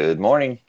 [0.00, 0.60] Good morning.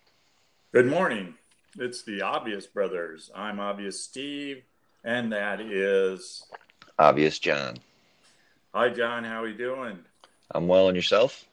[0.74, 1.36] Good morning.
[1.78, 3.30] It's the Obvious Brothers.
[3.36, 4.64] I'm Obvious Steve,
[5.04, 6.48] and that is
[6.98, 7.78] Obvious John.
[8.74, 9.24] Hi, John.
[9.24, 10.00] How are you doing?
[10.50, 11.46] I'm well, and yourself?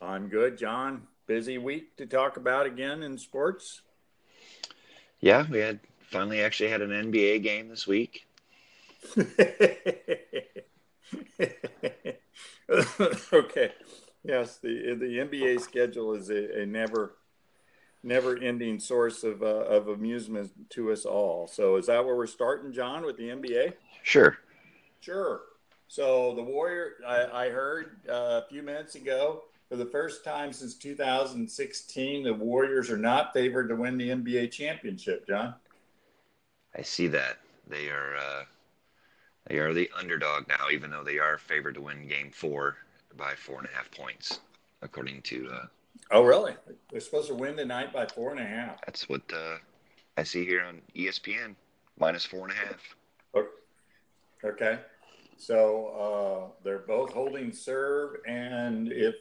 [0.00, 1.08] I'm good, John.
[1.26, 3.80] Busy week to talk about again in sports.
[5.18, 8.28] Yeah, we had finally actually had an NBA game this week.
[13.32, 13.72] okay.
[14.22, 17.16] Yes, the the NBA schedule is a, a never
[18.04, 21.46] never ending source of uh, of amusement to us all.
[21.46, 23.74] So is that where we're starting, John, with the NBA?
[24.02, 24.38] Sure.
[25.00, 25.42] Sure.
[25.88, 30.52] So the Warrior, I, I heard uh, a few minutes ago, for the first time
[30.52, 35.26] since 2016, the Warriors are not favored to win the NBA championship.
[35.26, 35.54] John.
[36.76, 38.44] I see that they are uh,
[39.46, 42.76] they are the underdog now, even though they are favored to win Game Four
[43.16, 44.40] by four and a half points,
[44.82, 45.50] according to.
[45.52, 45.66] Uh,
[46.10, 46.54] oh, really?
[46.90, 48.80] They're supposed to win tonight by four and a half.
[48.86, 49.56] That's what uh,
[50.16, 51.54] I see here on ESPN,
[51.98, 53.44] minus four and a half.
[54.44, 54.78] Okay.
[55.36, 59.14] So uh, they're both holding serve, and if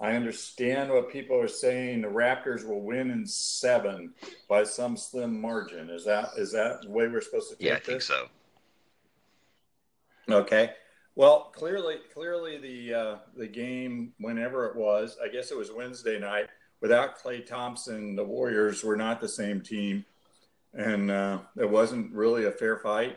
[0.00, 4.12] I understand what people are saying, the Raptors will win in seven
[4.48, 5.88] by some slim margin.
[5.88, 7.86] Is that is that the way we're supposed to take Yeah, I this?
[7.86, 8.26] think so.
[10.28, 10.72] Okay.
[11.16, 16.18] Well, clearly, clearly the uh, the game, whenever it was, I guess it was Wednesday
[16.18, 16.48] night.
[16.82, 20.04] Without Klay Thompson, the Warriors were not the same team,
[20.74, 23.16] and uh, it wasn't really a fair fight.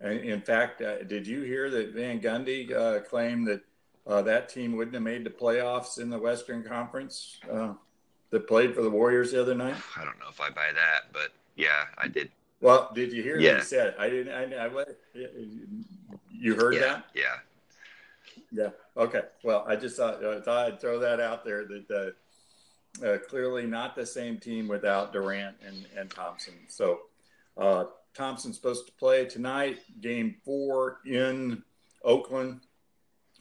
[0.00, 3.62] And in fact, uh, did you hear that Van Gundy uh, claimed that
[4.06, 7.72] uh, that team wouldn't have made the playoffs in the Western Conference uh,
[8.30, 9.74] that played for the Warriors the other night?
[9.96, 12.30] I don't know if I buy that, but yeah, I did.
[12.60, 13.54] Well, did you hear Yeah.
[13.54, 13.96] what he said?
[13.98, 14.32] I didn't.
[14.54, 14.84] I, I,
[16.38, 17.04] you heard yeah, that?
[17.14, 17.36] yeah.
[18.52, 18.70] Yeah.
[18.96, 19.22] Okay.
[19.42, 22.14] Well, I just thought, I thought I'd throw that out there that
[23.02, 26.54] uh, uh, clearly not the same team without Durant and, and Thompson.
[26.68, 27.00] So
[27.56, 31.62] uh, Thompson's supposed to play tonight, game four in
[32.04, 32.60] Oakland.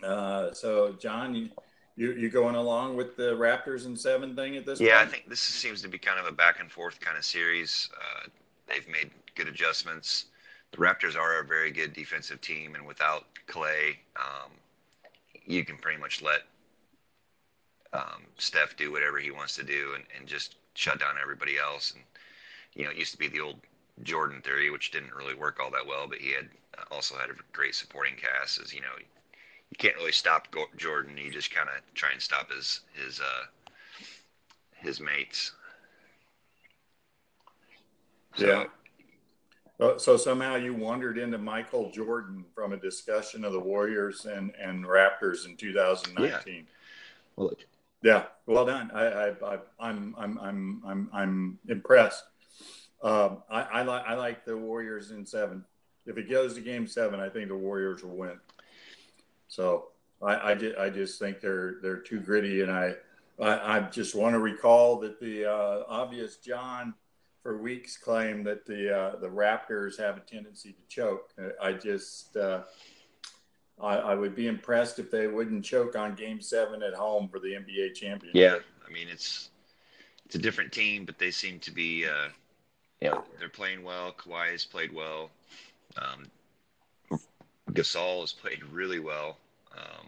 [0.04, 1.50] Uh, so, John, you,
[1.96, 4.92] you, you going along with the Raptors and seven thing at this point?
[4.92, 7.24] Yeah, I think this seems to be kind of a back and forth kind of
[7.24, 7.90] series.
[7.96, 8.28] Uh,
[8.68, 10.26] they've made good adjustments.
[10.76, 14.52] The Raptors are a very good defensive team, and without Klay, um,
[15.46, 16.42] you can pretty much let
[17.94, 21.94] um, Steph do whatever he wants to do and, and just shut down everybody else.
[21.94, 22.04] And
[22.74, 23.62] you know, it used to be the old
[24.04, 27.30] Jordan theory, which didn't really work all that well, but he had uh, also had
[27.30, 28.60] a great supporting cast.
[28.60, 31.16] As you know, you can't really stop Go- Jordan.
[31.16, 33.46] You just kind of try and stop his his uh,
[34.76, 35.54] his mates.
[38.36, 38.66] So, Yeah.
[39.98, 44.86] So somehow you wandered into Michael Jordan from a discussion of the Warriors and, and
[44.86, 46.66] Raptors in 2019.
[47.36, 47.52] Well,
[48.02, 48.90] Yeah, well done.
[48.94, 52.24] I, I, I I'm, I'm, I'm, I'm, I'm impressed.
[53.04, 55.66] Um, I, I like, I like the Warriors in seven.
[56.06, 58.40] If it goes to Game Seven, I think the Warriors will win.
[59.48, 59.88] So
[60.22, 62.94] I, I, just, I just think they're, they're too gritty, and I,
[63.42, 66.94] I, I just want to recall that the uh, obvious John
[67.46, 71.32] for weeks claimed that the uh, the Raptors have a tendency to choke.
[71.62, 72.36] I just.
[72.36, 72.64] Uh,
[73.80, 77.40] I, I would be impressed if they wouldn't choke on Game Seven at home for
[77.40, 78.34] the NBA championship.
[78.34, 78.56] yeah,
[78.88, 79.52] I mean it's
[80.26, 82.30] it's a different team, but they seem to be, uh,
[83.00, 84.12] you know, they're playing well.
[84.14, 85.30] Kawhi has played well.
[86.02, 87.20] Um,
[87.74, 89.38] Gasol has played really well.
[89.78, 90.08] Um,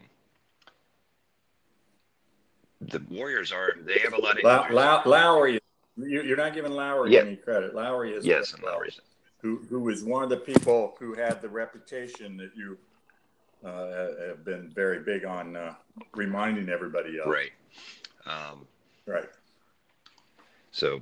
[2.82, 4.76] the Warriors are they have a lot of Low, injuries.
[4.76, 5.60] Low, Lowry,
[5.98, 7.22] you, you're not giving Lowry Yeah.
[7.22, 7.74] any credit.
[7.76, 9.00] Lowry is yes, and Lowry's
[9.42, 12.78] who who was one of the people who had the reputation that you
[13.64, 15.74] uh, have been very big on uh,
[16.16, 17.28] reminding everybody of.
[17.28, 17.52] right.
[18.26, 18.68] Um,
[19.06, 19.30] Right.
[20.72, 21.02] So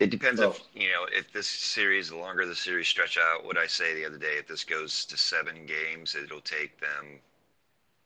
[0.00, 0.50] it depends Oh.
[0.50, 3.44] if you know if this series, the longer the series stretch out.
[3.44, 7.20] What I say the other day, if this goes to seven games, it'll take them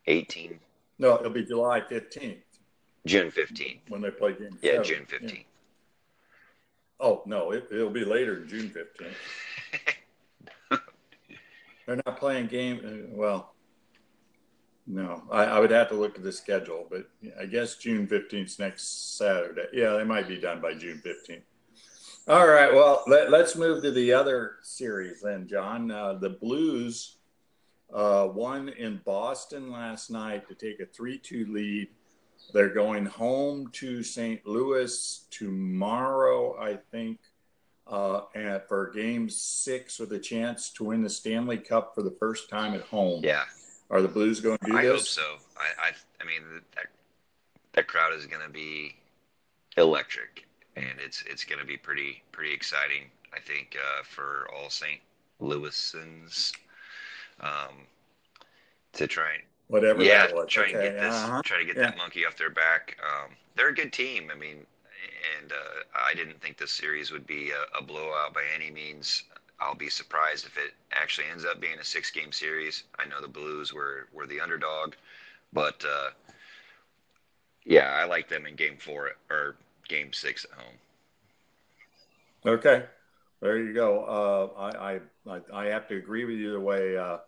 [0.06, 0.60] 18,
[0.98, 2.36] No, it'll be July 15th
[3.06, 3.80] June fifteenth.
[3.88, 4.84] when they play Game Yeah, Seven.
[4.84, 5.44] June 15.
[7.00, 9.14] Oh no, it, it'll be later June 15th.
[11.86, 12.80] They're not playing game.
[12.84, 13.54] uh, Well,
[14.86, 17.08] no, I, I would have to look at the schedule, but
[17.40, 19.66] I guess June 15th next Saturday.
[19.72, 21.42] Yeah, they might be done by June 15th.
[22.26, 22.72] All right.
[22.72, 25.90] Well, let, us move to the other series then, John.
[25.90, 27.18] Uh, the Blues
[27.92, 31.88] uh, won in Boston last night to take a 3 2 lead.
[32.52, 34.46] They're going home to St.
[34.46, 37.18] Louis tomorrow, I think,
[37.86, 42.14] uh, and for game six with a chance to win the Stanley Cup for the
[42.20, 43.22] first time at home.
[43.24, 43.44] Yeah,
[43.90, 45.16] Are the Blues going to do I this?
[45.16, 45.36] hope so.
[45.56, 46.42] I, I, I mean,
[46.76, 46.86] that
[47.72, 48.94] that crowd is going to be
[49.76, 53.10] electric, and it's it's going to be pretty pretty exciting.
[53.34, 55.00] I think uh, for all St.
[55.40, 56.52] Louisans
[57.40, 57.86] um,
[58.92, 60.02] to try and whatever.
[60.02, 61.42] yeah, try and Okay, get this, uh-huh.
[61.42, 61.82] try to get Yeah.
[61.82, 62.96] that monkey off their back.
[63.02, 64.30] Um, they're a good team.
[64.30, 64.66] I mean,
[65.40, 69.24] and uh, I didn't think this series would be a, a blowout by any means.
[69.60, 72.84] I'll be surprised if it actually ends up being a six-game series.
[72.98, 74.94] I know the Blues were were the underdog,
[75.52, 76.10] but uh,
[77.64, 79.56] yeah, I like them in Game Four or
[79.88, 80.78] Game Six at home.
[82.46, 82.84] Okay,
[83.40, 84.04] there you go.
[84.04, 87.18] Uh, I, I I I have to agree with you the way uh,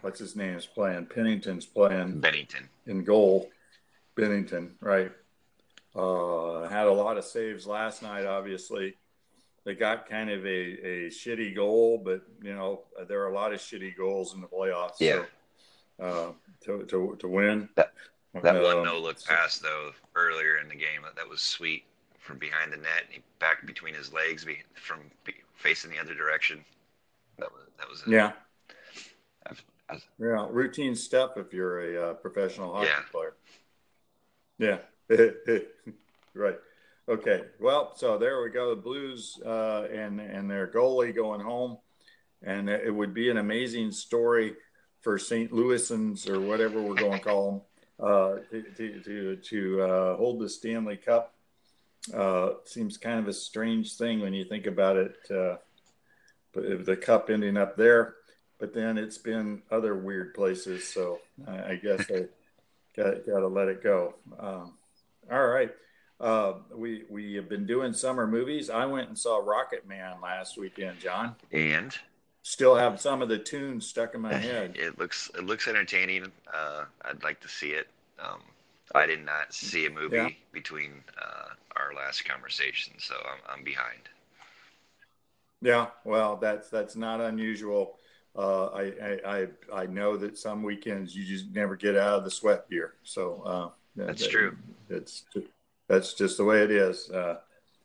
[0.00, 1.06] what's his name is playing.
[1.06, 2.68] Pennington's playing Binnington.
[2.86, 3.50] in goal.
[4.16, 5.10] Binnington, right?
[5.94, 8.26] Uh, had a lot of saves last night.
[8.26, 8.96] Obviously,
[9.64, 13.52] they got kind of a, a shitty goal, but you know there are a lot
[13.52, 14.96] of shitty goals in the playoffs.
[15.00, 15.22] Yeah.
[15.98, 16.32] So, uh,
[16.64, 17.92] to, to to win That-
[18.42, 21.84] That one Um, no look pass though earlier in the game that, that was sweet
[22.18, 23.04] from behind the net.
[23.10, 24.44] He back between his legs
[24.74, 24.98] from
[25.54, 26.64] facing the other direction.
[27.38, 28.32] That was that was Yeah.
[29.46, 29.62] I've- I've-
[30.18, 33.00] Yeah, routine stuff if you're a uh, professional hockey Yeah.
[33.12, 33.34] player.
[34.58, 34.78] Yeah.
[36.34, 36.58] right.
[37.08, 37.42] Okay.
[37.60, 38.70] Well, so there we go.
[38.74, 41.78] The Blues uh, and and their goalie going home,
[42.42, 44.54] and it would be an amazing story
[45.02, 45.52] for St.
[45.52, 47.60] Louisans or whatever we're going to call them
[48.08, 51.34] uh, to to to, to uh, hold the Stanley Cup.
[52.12, 55.16] Uh, seems kind of a strange thing when you think about it.
[55.30, 55.56] Uh,
[56.52, 58.14] but the cup ending up there,
[58.58, 60.86] but then it's been other weird places.
[60.92, 62.26] So I, I guess I
[62.96, 64.14] got got to let it go.
[64.38, 64.74] Um,
[65.30, 65.70] all right.
[66.20, 68.70] Uh, we we have been doing summer movies.
[68.70, 71.34] I went and saw Rocketman last weekend, John.
[71.52, 71.96] and
[72.46, 74.76] Still have some of the tunes stuck in my head.
[74.76, 76.30] it looks it looks entertaining.
[76.52, 77.88] Uh, I'd like to see it.
[78.22, 78.40] Um,
[78.94, 80.28] I did not see a movie Yeah.
[80.52, 84.02] between uh, our last conversation, so I'm, I'm behind.
[85.62, 87.96] Yeah, well, that's that's not unusual.
[88.36, 89.46] Uh, I, I I
[89.82, 92.94] I know that some weekends you just never get out of the sweat gear.
[93.04, 94.56] So uh, That's that- true.
[94.90, 95.24] It's
[95.88, 97.38] that's just the way it is uh,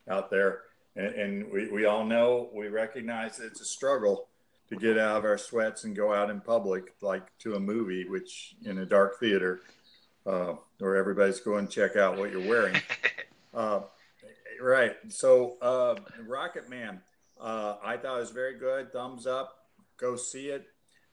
[0.09, 0.61] out there,
[0.95, 4.27] and, and we, we all know we recognize that it's a struggle
[4.69, 8.07] to get out of our sweats and go out in public, like to a movie,
[8.07, 9.61] which in a dark theater,
[10.25, 12.75] uh, where everybody's going to check out what you're wearing.
[13.51, 13.81] Uh,
[14.61, 14.95] right.
[15.07, 15.95] So, uh,
[16.27, 16.99] Rocketman,
[17.41, 18.93] uh, I thought it was very good.
[18.93, 19.58] Thumbs up.
[19.99, 20.67] Go see it.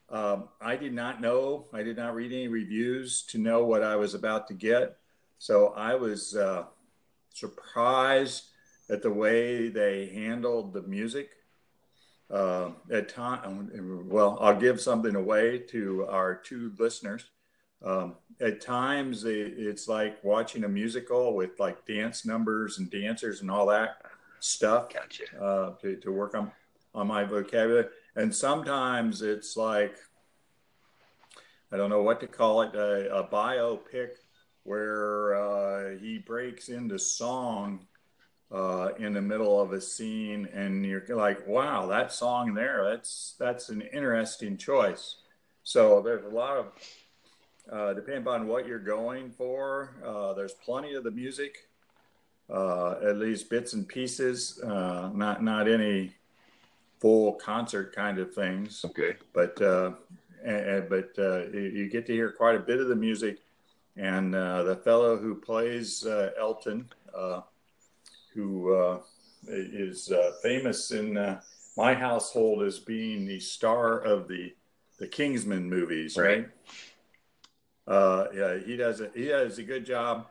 [0.09, 3.97] Um, I did not know, I did not read any reviews to know what I
[3.97, 4.97] was about to get.
[5.37, 6.63] So I was uh,
[7.33, 8.45] surprised
[8.89, 11.31] at the way they handled the music.
[12.29, 17.25] Uh, at time, well, I'll give something away to our two listeners.
[17.83, 23.41] Um, at times, it, it's like watching a musical with like dance numbers and dancers
[23.41, 24.01] and all that
[24.39, 25.23] stuff Gotcha.
[25.41, 26.51] uh, to, to work on
[26.97, 27.87] on my vocabulary.
[28.17, 29.95] And sometimes it's like
[31.71, 34.09] I don't know what to call it a, a biopic
[34.63, 37.85] where uh, he breaks into song
[38.51, 43.35] uh, in the middle of a scene, and you're like, "Wow, that song there that's
[43.37, 45.17] that's an interesting choice."
[45.63, 46.65] So there's a lot of
[47.71, 49.95] uh, depending on what you're going for.
[50.03, 51.67] Uh, there's plenty of the music
[52.49, 56.15] uh, at least bits and pieces, uh, not not any
[56.99, 59.15] full concert kind of things, Okay.
[59.33, 59.91] but uh,
[60.43, 63.39] and, but uh, you, get to hear quite a bit of the music.
[63.95, 67.41] And uh, the fellow who plays uh, Elton, uh,
[68.33, 68.99] who uh,
[69.47, 71.41] is uh, famous in uh,
[71.75, 74.53] my household as being the star of the
[74.99, 76.39] the Kingsman movies, right?
[76.39, 76.49] Right.
[77.87, 80.27] Uh, yeah, he does a, he does a good job.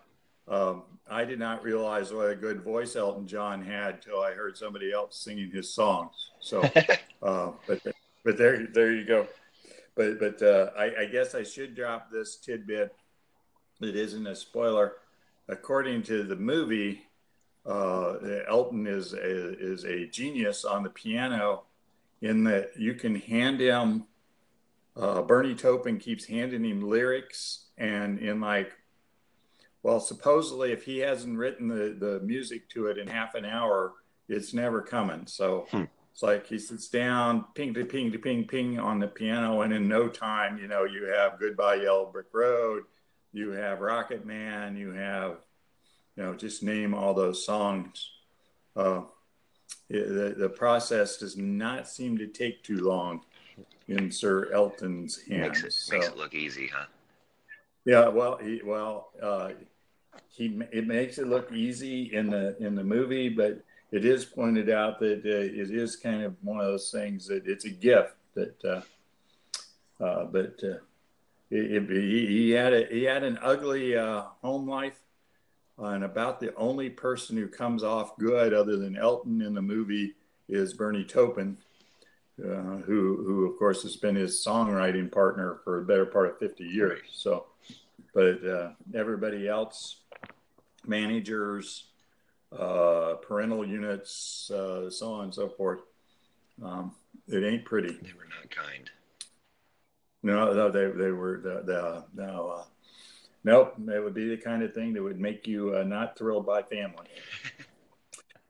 [0.48, 4.56] Um, I did not realize what a good voice Elton John had till I heard
[4.56, 6.30] somebody else singing his songs.
[6.40, 6.62] So,
[7.22, 7.80] uh, but
[8.24, 9.26] but there there you go.
[9.94, 12.94] But but uh, I, I guess I should drop this tidbit.
[13.80, 14.94] It isn't a spoiler.
[15.48, 17.02] According to the movie,
[17.64, 18.16] uh,
[18.48, 21.64] Elton is a, is a genius on the piano,
[22.20, 24.04] in that you can hand him.
[24.96, 28.72] Uh, Bernie Taupin keeps handing him lyrics, and in like
[29.86, 33.92] well, supposedly, if he hasn't written the, the music to it in half an hour,
[34.28, 35.28] it's never coming.
[35.28, 35.84] So Hmm.
[36.10, 39.72] it's like he sits down, ping to ping to ping ping on the piano, and
[39.72, 42.82] in no time, you know, you have Goodbye Yellow Brick Road,
[43.32, 45.36] you have Rocket Man, you have,
[46.16, 48.10] you know, just name all those songs.
[48.74, 49.02] Uh,
[49.88, 53.20] the, the process does not seem to take too long
[53.86, 55.62] in Sir Elton's hands.
[55.62, 56.86] makes it So- makes it look easy, huh?
[57.84, 59.50] yeah, well, he, well, uh,
[60.28, 63.60] he it makes it look easy in the in the movie, but
[63.92, 67.46] it is pointed out that uh, it is kind of one of those things that
[67.46, 68.64] it's a gift that.
[68.64, 68.80] Uh,
[69.98, 70.76] uh, but uh,
[71.50, 74.98] it, it, he, he, had a he had an ugly uh, home life,
[75.78, 80.14] and about the only person who comes off good, other than Elton in the movie,
[80.48, 81.56] is Bernie Taupin,
[82.40, 86.38] uh, who who of course has been his songwriting partner for a better part of
[86.38, 87.00] 50 years.
[87.12, 87.46] So,
[88.16, 89.98] but uh, everybody else,
[90.86, 91.88] managers,
[92.50, 95.80] uh, parental units, uh, so on and so forth.
[96.64, 96.94] Um,
[97.28, 97.92] it ain't pretty.
[97.92, 98.90] They were not kind.
[100.22, 102.54] No, no, they they were the, the no.
[102.60, 102.64] Uh,
[103.44, 106.46] nope, it would be the kind of thing that would make you uh, not thrilled
[106.46, 107.06] by family.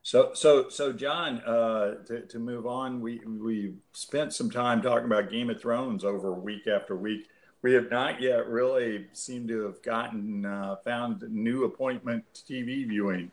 [0.03, 1.41] So, so, so, John.
[1.41, 6.05] Uh, to, to move on, we we spent some time talking about Game of Thrones
[6.05, 7.27] over week after week.
[7.61, 13.31] We have not yet really seemed to have gotten uh, found new appointment TV viewing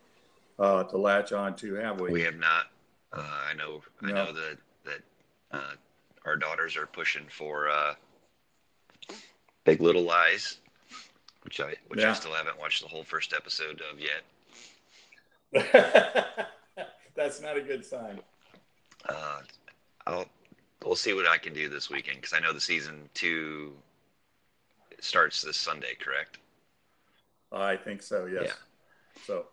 [0.59, 2.11] uh, to latch on to, have we?
[2.11, 2.67] We have not.
[3.13, 3.83] Uh, I know.
[4.03, 5.01] I know that that
[5.53, 5.75] uh,
[6.25, 7.95] our daughters are pushing for uh,
[9.65, 10.59] Big Little Lies,
[11.43, 12.11] which I which yeah.
[12.11, 14.25] I still haven't watched the whole first episode of yet.
[17.15, 18.21] That's not a good sign.
[19.09, 19.41] Uh,
[20.07, 20.27] I'll
[20.85, 23.73] we'll see what I can do this weekend because I know the season two
[25.03, 26.39] starts this Sunday, correct?
[27.53, 28.27] I think so.
[28.27, 28.45] Yes.
[28.47, 28.53] Yeah.
[29.27, 29.47] So,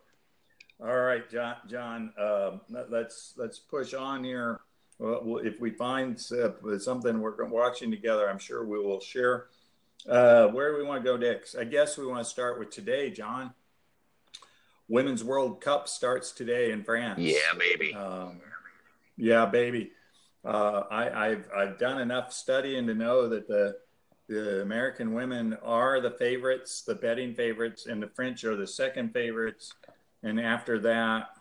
[0.83, 1.55] all right, John.
[1.69, 4.59] John, um, let's let's push on here.
[4.99, 9.47] Well, if we find uh, something we're watching together, I'm sure we will share.
[10.07, 11.55] Uh, where do we want to go next?
[11.55, 13.53] I guess we want to start with today, John.
[14.87, 17.19] Women's World Cup starts today in France.
[17.19, 17.93] Yeah, baby.
[17.93, 18.41] Um,
[19.15, 19.91] yeah, baby.
[20.43, 23.77] Uh, I, have I've done enough studying to know that the
[24.31, 29.11] the American women are the favorites, the betting favorites, and the French are the second
[29.11, 29.73] favorites.
[30.23, 31.31] And after that,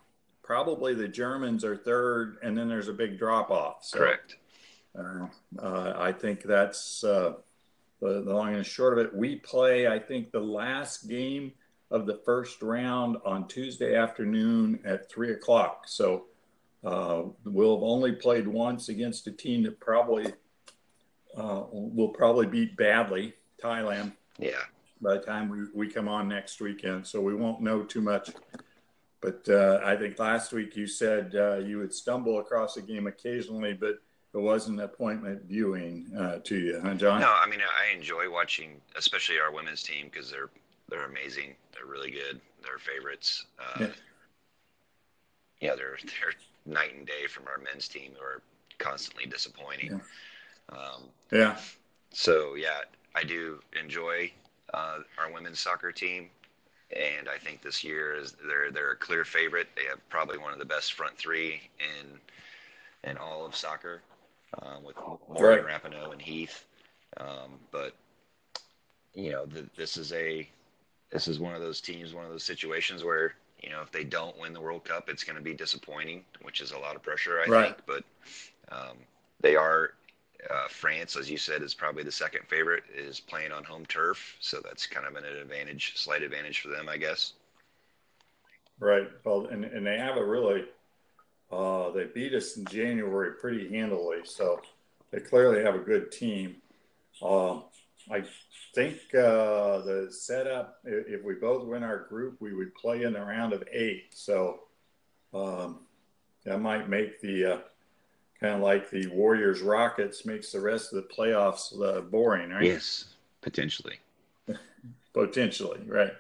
[0.43, 3.85] probably the Germans are third, and then there's a big drop off.
[3.85, 4.37] So, Correct.
[4.99, 5.27] Uh,
[5.63, 7.35] uh, I think that's uh,
[8.01, 9.15] the, the long and short of it.
[9.15, 11.53] We play, I think, the last game
[11.93, 15.85] of the first round on Tuesday afternoon at three o'clock.
[15.87, 16.25] So
[16.83, 20.33] uh, we'll have only played once against a team that probably
[21.37, 24.13] uh, will probably beat badly Thailand.
[24.39, 24.53] Yeah.
[25.01, 28.31] By the time we, we come on next weekend, so we won't know too much.
[29.21, 33.07] But uh, I think last week you said uh, you would stumble across a game
[33.07, 34.01] occasionally, but
[34.33, 37.21] it wasn't appointment viewing uh, to you, huh, John?
[37.21, 40.51] No, I mean I enjoy watching, especially our women's team because they're
[40.89, 41.55] they're amazing.
[41.73, 42.41] They're really good.
[42.63, 43.47] They're favorites.
[43.59, 43.93] Uh, yeah.
[45.61, 48.43] yeah, they're they're night and day from our men's team who are
[48.79, 49.93] constantly disappointing.
[49.93, 49.99] Yeah.
[50.71, 51.57] Um, yeah.
[52.13, 52.81] So yeah,
[53.15, 54.33] I do enjoy
[54.75, 56.29] uh, our women's soccer team,
[56.95, 59.69] and I think this year is they're they're a clear favorite.
[59.77, 64.03] They have probably one of the best front three in in all of soccer,
[64.63, 64.97] um, with
[65.29, 65.83] Morgan right.
[65.83, 66.65] Rapinoe and Heath.
[67.17, 67.95] Um, but
[69.15, 70.49] you know, the, this is a
[71.11, 74.05] this is one of those teams, one of those situations where you know if they
[74.05, 77.03] don't win the World Cup, it's going to be disappointing, which is a lot of
[77.03, 77.65] pressure, I right.
[77.67, 77.79] think.
[77.87, 78.05] But
[78.75, 78.97] um,
[79.41, 79.95] they are
[80.49, 82.85] uh, France, as you said, is probably the second favorite.
[82.95, 86.89] Is playing on home turf, so that's kind of an advantage, slight advantage for them,
[86.89, 87.35] I guess.
[88.79, 89.09] Right.
[89.25, 90.65] Well, and and they have a really
[91.53, 94.61] uh, they beat us in January pretty handily, so
[95.11, 96.57] they clearly have a good team.
[97.23, 97.65] Um,
[98.11, 98.25] I
[98.75, 103.21] think uh, the setup, if we both win our group, we would play in the
[103.21, 104.15] round of eight.
[104.15, 104.61] So
[105.35, 105.81] um,
[106.45, 107.59] that might make the uh,
[108.41, 112.65] kind of like the Warriors Rockets makes the rest of the playoffs uh, boring, right?
[112.65, 113.05] Yes,
[113.43, 114.01] potentially.
[115.13, 116.13] potentially, right.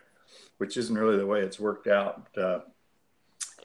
[0.58, 2.60] Which isn't really the way it's worked out uh,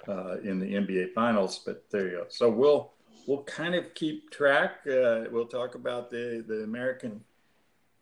[0.07, 2.25] uh, in the NBA Finals, but there you go.
[2.29, 2.93] So we'll
[3.27, 4.79] we'll kind of keep track.
[4.87, 7.23] Uh, we'll talk about the the American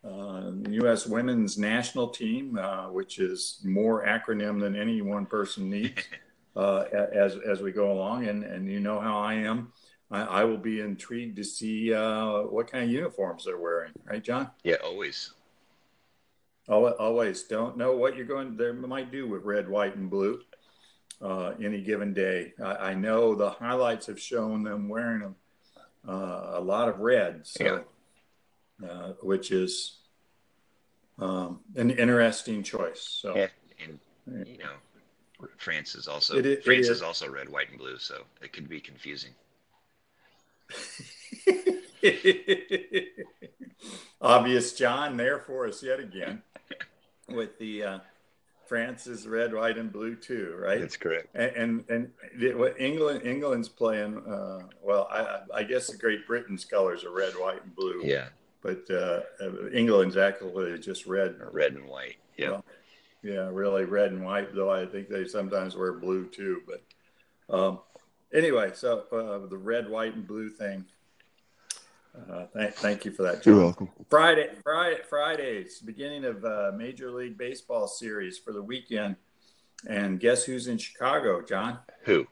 [0.04, 1.08] uh, U.S.
[1.08, 6.04] women's national team, uh, which is more acronym than any one person needs
[6.56, 6.84] uh,
[7.14, 8.28] as as we go along.
[8.28, 9.72] And and you know how I am.
[10.14, 13.92] I, I will be intrigued to see uh, what kind of uniforms they're wearing.
[14.06, 14.50] Right, John?
[14.64, 15.32] Yeah, always.
[16.70, 18.56] Always don't know what you're going.
[18.56, 20.40] They might do with red, white, and blue.
[21.22, 22.54] Uh, any given day.
[22.62, 25.36] I, I, know the highlights have shown them wearing them,
[26.06, 27.48] uh, a lot of red.
[27.48, 27.80] So yeah
[28.82, 29.98] uh, which is
[31.20, 33.02] um, an interesting choice.
[33.02, 33.48] So, yeah,
[33.84, 36.98] and you know, France is also it France is.
[36.98, 39.32] is also red, white, and blue, so it could be confusing.
[44.22, 46.42] Obvious, John, there for us yet again
[47.30, 48.00] with the uh,
[48.66, 50.80] France is red, white, and blue too, right?
[50.80, 51.28] That's correct.
[51.36, 54.18] And and, and what England England's playing.
[54.18, 58.02] Uh, well, I, I guess the Great Britain's colors are red, white, and blue.
[58.04, 58.30] Yeah.
[58.62, 59.22] But uh,
[59.74, 61.36] England's actually just red.
[61.52, 62.16] Red and white.
[62.38, 62.52] Yeah.
[62.52, 62.66] Well,
[63.22, 64.56] yeah, really red and white.
[64.56, 66.62] Though I think they sometimes wear blue too.
[66.66, 67.80] But um,
[68.34, 70.86] anyway, so uh, the red, white, and blue thing.
[72.30, 73.42] Uh, th- thank you for that.
[73.42, 73.54] John.
[73.54, 73.90] You're welcome.
[74.10, 79.16] Friday, Friday, Fridays, beginning of uh, Major League Baseball series for the weekend.
[79.88, 81.80] And guess who's in Chicago, John?
[82.04, 82.26] Who?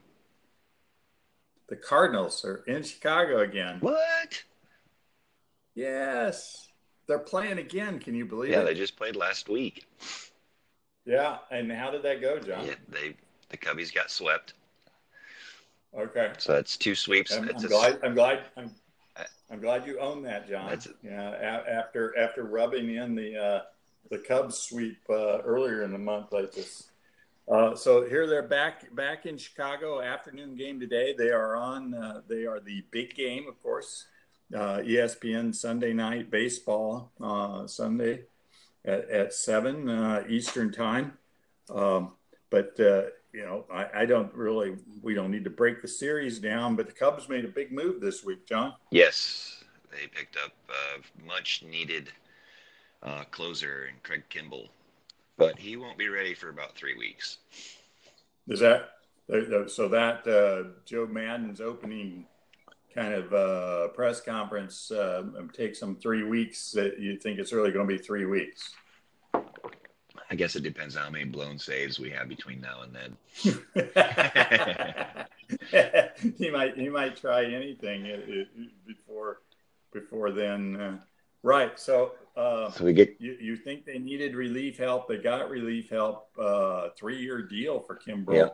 [1.67, 3.77] The Cardinals are in Chicago again.
[3.79, 4.43] What?
[5.73, 6.67] Yes,
[7.07, 7.99] they're playing again.
[7.99, 8.59] Can you believe yeah, it?
[8.59, 9.87] Yeah, they just played last week.
[11.05, 12.65] Yeah, and how did that go, John?
[12.65, 13.15] Yeah, they
[13.49, 14.53] the Cubbies got swept.
[15.97, 16.31] Okay.
[16.37, 17.31] So that's two sweeps.
[17.33, 17.99] I'm, I'm glad.
[18.03, 18.39] I'm glad.
[18.55, 18.71] I'm,
[19.51, 20.79] I'm glad you own that, John.
[21.03, 21.31] Yeah.
[21.31, 23.61] A- after after rubbing in the uh,
[24.09, 26.87] the Cubs sweep uh, earlier in the month, I just.
[27.51, 29.99] Uh, so here they're back back in Chicago.
[30.01, 31.13] Afternoon game today.
[31.17, 31.93] They are on.
[31.93, 34.05] Uh, they are the big game, of course.
[34.53, 38.23] Uh, ESPN Sunday night baseball uh, Sunday
[38.85, 41.17] at, at seven Eastern time.
[41.69, 42.11] Um,
[42.49, 42.77] but
[43.33, 46.87] you know, I, I, don't really, we don't need to break the series down, but
[46.87, 48.73] the Cubs made a big move this week, John.
[48.91, 49.63] Yes.
[49.91, 52.11] They picked up a much needed
[53.03, 54.69] uh, closer in Craig Kimbrel,
[55.37, 57.37] but he won't be ready for about three weeks.
[58.47, 58.91] Is that
[59.67, 59.87] so?
[59.87, 62.25] That uh, Joe Maddon's opening
[62.93, 65.23] kind of uh, press conference uh,
[65.53, 66.71] takes them three weeks.
[66.71, 68.73] That you think it's really going to be three weeks?
[70.31, 73.17] I guess it depends on how many blown saves we have between now and then.
[76.37, 78.47] he might he might try anything
[78.87, 79.41] before
[79.91, 80.79] before then.
[80.79, 80.97] Uh,
[81.43, 81.77] right.
[81.77, 85.09] So, uh, so we get you, you think they needed relief help?
[85.09, 86.29] They got relief help.
[86.39, 88.51] Uh, three year deal for Kimbrel.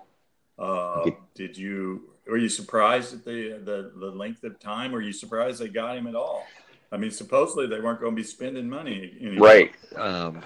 [0.59, 0.63] Yeah.
[0.63, 4.93] Uh, did you were you surprised at the, the the length of time?
[4.93, 6.43] Were you surprised they got him at all?
[6.91, 9.15] I mean, supposedly they weren't going to be spending money.
[9.21, 9.47] Anymore.
[9.47, 9.75] Right.
[9.95, 10.41] Um,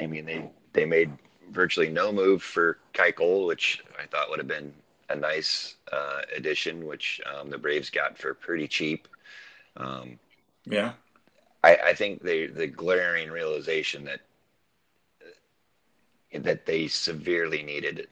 [0.00, 1.10] I mean, they they made
[1.50, 4.72] virtually no move for Keuchel, which I thought would have been
[5.10, 9.08] a nice uh, addition, which um, the Braves got for pretty cheap.
[9.76, 10.18] Um,
[10.64, 10.92] yeah,
[11.62, 14.20] I, I think the the glaring realization that
[16.34, 18.08] that they severely needed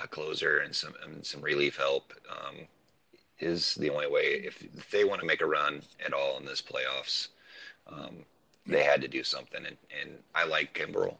[0.00, 2.66] a closer and some and some relief help um,
[3.40, 6.44] is the only way if, if, they want to make a run at all in
[6.44, 7.28] this playoffs.
[7.88, 8.24] Um,
[8.64, 11.16] they had to do something, and, and I like Kimbrel.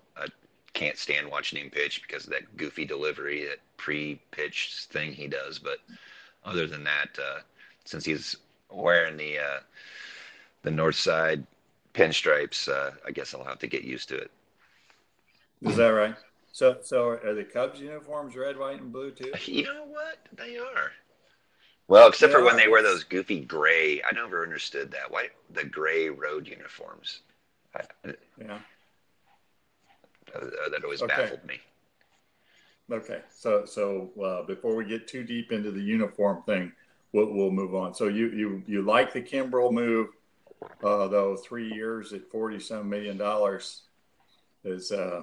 [0.75, 5.29] I, can't stand watching him pitch because of that goofy delivery, that pre-pitch thing he
[5.29, 5.59] does.
[5.59, 5.79] But
[6.45, 7.41] other than that, uh,
[7.85, 8.37] since he's
[8.71, 9.61] wearing the uh,
[10.63, 11.47] the north side
[11.95, 14.31] pinstripes, uh, I guess I'll have to get used to it.
[15.63, 16.15] Is that right?
[16.53, 19.33] So, so are the Cubs uniforms red, white, and blue too?
[19.47, 20.19] You know what?
[20.37, 20.93] They are.
[21.89, 22.45] Well, except they for are.
[22.45, 24.03] when they wear those goofy gray.
[24.03, 25.11] I never understood that.
[25.11, 27.21] Why the gray road uniforms?
[28.39, 28.59] yeah.
[30.35, 31.15] Uh, that always okay.
[31.17, 31.61] baffled me.
[32.93, 36.73] Okay, so so uh, before we get too deep into the uniform thing,
[37.13, 37.95] we'll, we'll move on.
[37.95, 40.09] So you you you like the Kimbrel move,
[40.83, 43.83] uh, though three years at forty seven million dollars
[44.65, 45.23] is uh,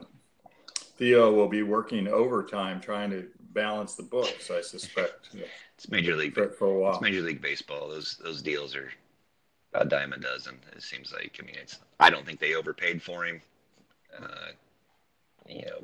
[0.98, 4.50] Theo will be working overtime trying to balance the books.
[4.50, 5.30] I suspect.
[5.76, 6.94] it's major league for, for a while.
[6.94, 7.90] It's major league baseball.
[7.90, 8.92] Those those deals are
[9.74, 10.60] a dime a dozen.
[10.76, 11.40] It seems like.
[11.42, 11.80] I mean, it's.
[12.00, 13.42] I don't think they overpaid for him.
[14.20, 14.52] Uh,
[15.48, 15.84] you know,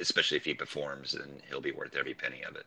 [0.00, 2.66] especially if he performs, then he'll be worth every penny of it.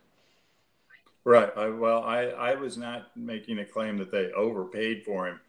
[1.24, 1.50] Right.
[1.56, 5.40] I, well, I, I was not making a claim that they overpaid for him.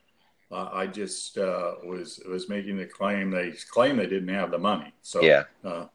[0.52, 4.60] Uh, I just uh, was was making the claim they claim they didn't have the
[4.60, 4.94] money.
[5.02, 5.88] So yeah, uh,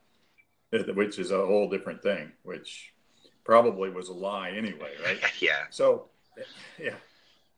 [0.95, 2.93] which is a whole different thing, which
[3.45, 5.21] probably was a lie anyway, right?
[5.41, 5.65] yeah.
[5.71, 6.09] So
[6.79, 6.97] yeah,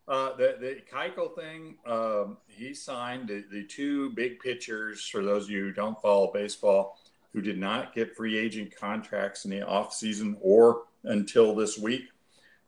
[0.07, 5.09] uh, the the Keuchel thing, um, he signed the, the, two big pitchers.
[5.09, 6.99] For those of you who don't follow baseball,
[7.33, 12.09] who did not get free agent contracts in the offseason or until this week.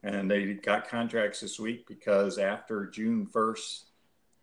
[0.03, 3.85] And they got contracts this week because after June 1st,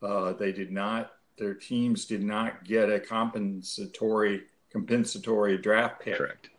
[0.01, 6.17] uh, they did not, their teams did not get a compensatory compensatory draft pick.
[6.17, 6.49] Correct.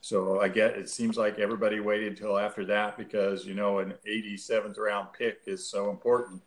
[0.00, 3.94] So I get it seems like everybody waited until after that because you know an
[4.06, 6.42] 87th round pick is so important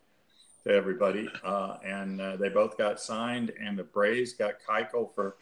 [0.64, 1.28] to everybody.
[1.44, 5.38] Uh, and uh, they both got signed, and the Braves got Keuchel for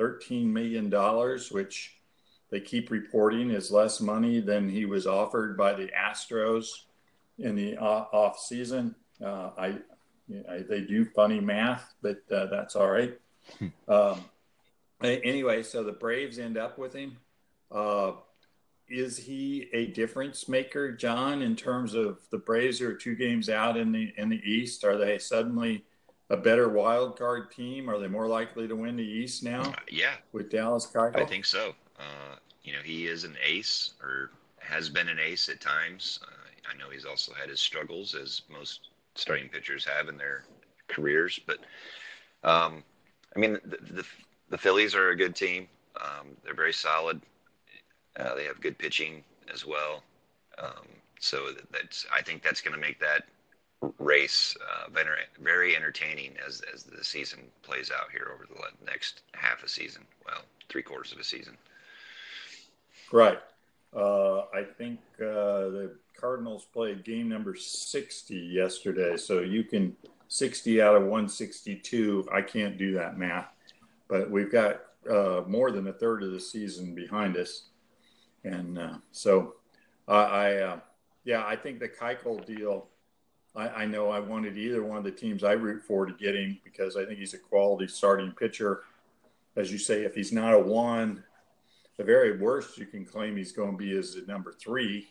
[0.00, 0.90] $13 million,
[1.50, 1.96] which
[2.50, 6.82] they keep reporting is less money than he was offered by the Astros
[7.38, 8.94] in the off season.
[9.22, 9.78] Uh, I,
[10.48, 13.18] I, they do funny math, but uh, that's all right.
[13.58, 13.66] Hmm.
[13.88, 14.24] Um,
[15.02, 17.16] anyway, so the Braves end up with him.
[17.70, 18.12] Uh,
[18.88, 23.76] is he a difference maker, John, in terms of the Braves are two games out
[23.76, 24.84] in the in the East?
[24.84, 25.84] Are they suddenly
[26.30, 27.90] a better wild card team?
[27.90, 29.62] Are they more likely to win the East now?
[29.62, 31.16] Uh, yeah, with Dallas Keuchel?
[31.16, 31.74] I think so.
[31.98, 36.20] Uh, you know, he is an ace, or has been an ace at times.
[36.22, 40.44] Uh, I know he's also had his struggles, as most starting pitchers have in their
[40.88, 41.38] careers.
[41.46, 41.58] But
[42.44, 42.84] um,
[43.34, 44.06] I mean, the, the,
[44.50, 45.68] the Phillies are a good team.
[46.00, 47.20] Um, they're very solid.
[48.16, 50.02] Uh, they have good pitching as well.
[50.58, 50.86] Um,
[51.18, 53.24] so that's I think that's going to make that
[53.98, 54.90] race uh,
[55.40, 60.02] very entertaining as as the season plays out here over the next half a season.
[60.26, 61.56] Well, three quarters of a season.
[63.12, 63.38] Right.
[63.94, 69.16] Uh, I think uh, the Cardinals played game number 60 yesterday.
[69.16, 69.96] So you can
[70.28, 72.28] 60 out of 162.
[72.32, 73.48] I can't do that math,
[74.08, 77.64] but we've got uh, more than a third of the season behind us.
[78.44, 79.54] And uh, so
[80.06, 80.80] I, uh,
[81.24, 82.86] yeah, I think the Keuchel deal.
[83.54, 86.36] I, I, know I wanted either one of the teams I root for to get
[86.36, 88.82] him because I think he's a quality starting pitcher.
[89.56, 91.24] As you say, if he's not a one,
[91.96, 95.08] the very worst you can claim he's going to be is a number three.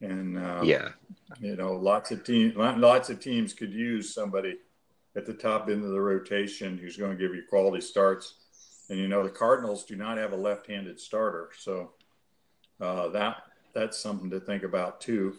[0.00, 0.90] And um, yeah,
[1.40, 4.58] you know, lots of teams, lots of teams could use somebody
[5.16, 8.34] at the top end of the rotation who's going to give you quality starts.
[8.90, 11.90] And you know, the Cardinals do not have a left-handed starter, so
[12.80, 13.42] uh, that
[13.74, 15.36] that's something to think about too.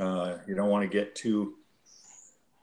[0.00, 1.54] Uh, you don't want to get too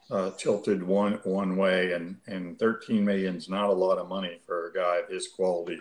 [0.10, 4.40] uh, tilted one one way, and and 13 million is not a lot of money
[4.46, 5.80] for a guy of his quality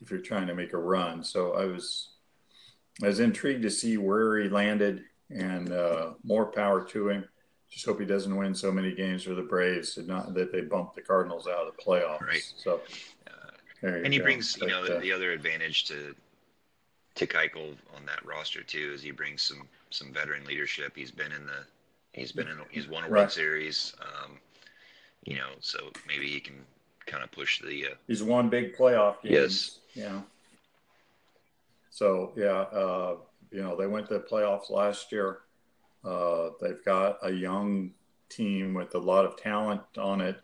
[0.00, 1.24] if you're trying to make a run.
[1.24, 2.10] So I was
[3.02, 7.24] I was intrigued to see where he landed, and uh, more power to him.
[7.68, 10.60] Just hope he doesn't win so many games for the Braves, and not that they
[10.60, 12.20] bump the Cardinals out of the playoffs.
[12.20, 12.52] Right.
[12.56, 12.80] So,
[13.82, 14.24] and he go.
[14.24, 16.14] brings, but, you know, uh, the other advantage to
[17.16, 20.92] to Keuchel on that roster too is he brings some some veteran leadership.
[20.96, 21.64] He's been in the
[22.12, 23.94] he's been in he's won a World Series.
[24.00, 24.38] Um,
[25.24, 26.64] you know, so maybe he can
[27.06, 27.86] kind of push the.
[27.86, 29.78] Uh, he's won big playoff games.
[29.94, 30.06] Yes.
[30.06, 30.20] Yeah.
[31.90, 33.16] So yeah, uh,
[33.50, 35.38] you know they went to the playoffs last year.
[36.04, 37.90] Uh, they've got a young
[38.28, 40.40] team with a lot of talent on it,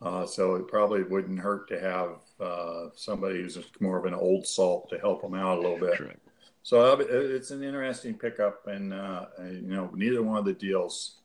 [0.00, 4.46] uh, so it probably wouldn't hurt to have uh, somebody who's more of an old
[4.46, 5.98] salt to help them out a little bit.
[5.98, 6.23] Correct.
[6.64, 11.18] So it's an interesting pickup, and uh, you know neither one of the deals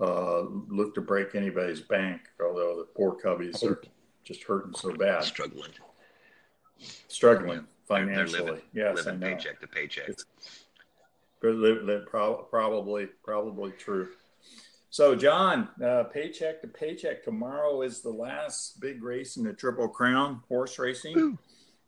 [0.00, 3.82] uh, look to break anybody's bank, although the poor Cubbies are
[4.24, 5.24] just hurting so bad.
[5.24, 5.72] Struggling.
[7.08, 8.38] Struggling financially.
[8.38, 10.08] They're living, yes, living paycheck to paycheck.
[10.08, 10.24] It's,
[11.38, 14.08] probably probably true.
[14.88, 17.22] So, John, uh, paycheck to paycheck.
[17.22, 21.38] Tomorrow is the last big race in the Triple Crown horse racing.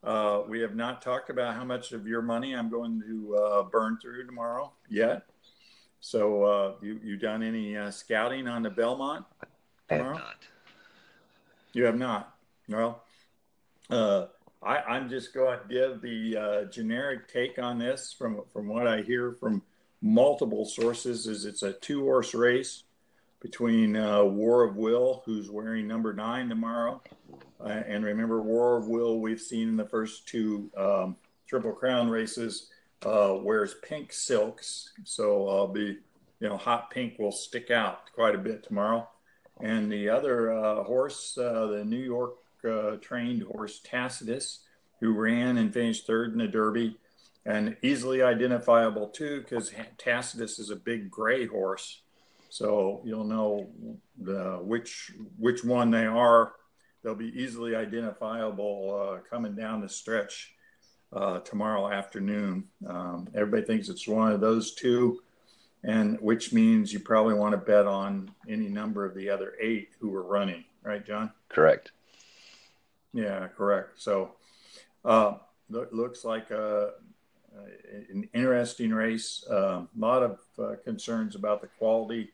[0.02, 3.62] Uh, we have not talked about how much of your money I'm going to uh,
[3.64, 5.24] burn through tomorrow yet.
[6.00, 9.26] So, uh, you you done any uh, scouting on the Belmont
[9.88, 10.10] tomorrow?
[10.10, 10.36] I have not.
[11.74, 12.34] You have not.
[12.68, 13.02] Well,
[13.90, 14.26] uh,
[14.62, 18.86] I, am just going to give the uh, generic take on this from from what
[18.86, 19.62] I hear from
[20.00, 21.26] multiple sources.
[21.26, 22.84] Is it's a two horse race
[23.40, 27.02] between uh, War of Will, who's wearing number nine tomorrow,
[27.60, 32.08] uh, and remember War of Will we've seen in the first two um, Triple Crown
[32.08, 32.70] races
[33.04, 35.98] uh, wears pink silks, so I'll be
[36.40, 39.08] you know hot pink will stick out quite a bit tomorrow.
[39.60, 42.36] And the other uh, horse, uh, the New York
[42.68, 44.60] uh, trained horse Tacitus,
[45.00, 46.96] who ran and finished third in the Derby,
[47.44, 52.02] and easily identifiable too, because Tacitus is a big gray horse,
[52.50, 53.68] so you'll know
[54.20, 56.52] the, which which one they are.
[57.02, 60.52] They'll be easily identifiable uh, coming down the stretch
[61.12, 62.64] uh, tomorrow afternoon.
[62.86, 65.22] Um, everybody thinks it's one of those two,
[65.82, 69.90] and which means you probably want to bet on any number of the other eight
[69.98, 71.30] who are running, right, John?
[71.48, 71.92] Correct.
[73.14, 74.00] Yeah, correct.
[74.00, 74.32] So,
[75.04, 75.34] uh,
[75.70, 76.90] looks like a,
[78.10, 79.44] an interesting race.
[79.48, 82.30] A uh, lot of uh, concerns about the quality,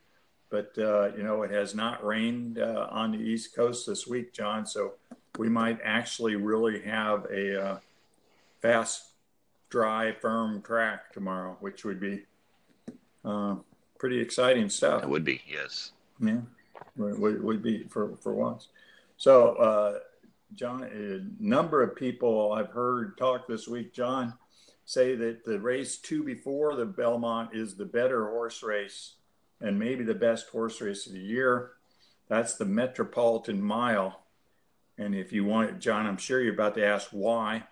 [0.50, 4.32] but uh, you know it has not rained uh, on the East Coast this week,
[4.32, 4.66] John.
[4.66, 4.94] So
[5.38, 7.78] we might actually really have a uh,
[8.60, 9.10] fast,
[9.68, 12.24] dry, firm track tomorrow, which would be
[13.98, 15.02] pretty exciting stuff.
[15.02, 15.92] It would be, yes.
[16.20, 16.40] Yeah,
[16.96, 18.68] would, would be for for once.
[19.16, 20.00] So
[20.54, 24.34] John, a number of people I've heard talk this week, John,
[24.84, 29.15] say that the race two before the Belmont is the better horse race
[29.60, 31.72] and maybe the best horse race of the year.
[32.28, 34.22] That's the Metropolitan Mile.
[34.98, 37.64] And if you want, John, I'm sure you're about to ask why.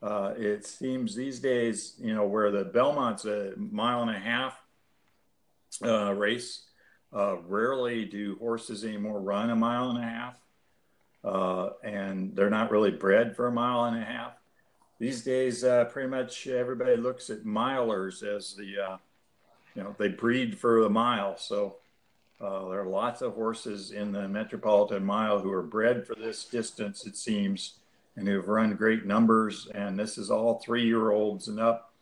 [0.00, 4.60] Uh, it seems these days, you know, where the Belmont's a mile and a half
[5.82, 6.66] uh, race,
[7.12, 10.40] uh, rarely do horses anymore run a mile and a half.
[11.24, 14.34] Uh, and they're not really bred for a mile and a half.
[15.00, 18.96] These days, uh, pretty much everybody looks at milers as the, uh,
[19.78, 21.36] you know, they breed for the mile.
[21.36, 21.76] So
[22.40, 26.44] uh, there are lots of horses in the Metropolitan Mile who are bred for this
[26.46, 27.74] distance, it seems,
[28.16, 29.68] and who've run great numbers.
[29.72, 31.94] And this is all three year olds and up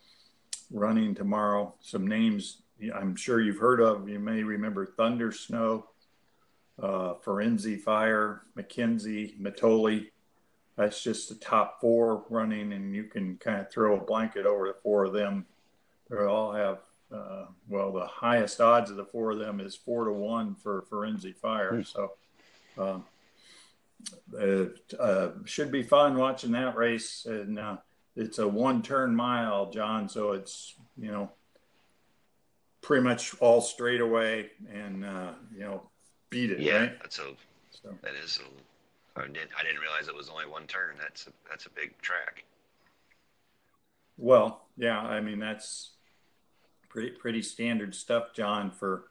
[0.70, 1.74] running tomorrow.
[1.82, 2.62] Some names
[2.94, 4.08] I'm sure you've heard of.
[4.08, 5.88] You may remember Thunder Snow,
[6.82, 10.06] uh, Firenze Fire, McKinzie, Mitole
[10.76, 14.66] That's just the top four running, and you can kind of throw a blanket over
[14.66, 15.44] the four of them.
[16.08, 16.78] They all have
[17.12, 20.84] uh, well, the highest odds of the four of them is four to one for
[20.90, 21.72] Firenze Fire.
[21.74, 21.86] Mm.
[21.86, 22.12] So,
[22.78, 23.04] um,
[24.34, 27.26] it uh, should be fun watching that race.
[27.26, 27.76] And uh,
[28.14, 30.08] it's a one turn mile, John.
[30.08, 31.30] So it's, you know,
[32.82, 35.82] pretty much all straight away and, uh, you know,
[36.30, 36.60] beat it.
[36.60, 36.78] Yeah.
[36.78, 36.98] Right?
[37.00, 37.32] That's a,
[37.70, 37.94] so.
[38.02, 38.38] that is,
[39.16, 40.96] a, I didn't, I didn't realize it was only one turn.
[41.00, 42.44] That's a, that's a big track.
[44.18, 45.00] Well, yeah.
[45.00, 45.92] I mean, that's,
[46.96, 49.08] pretty pretty standard stuff, John, for